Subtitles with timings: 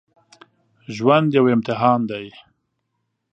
[0.95, 2.25] ژوند یو امتحان دی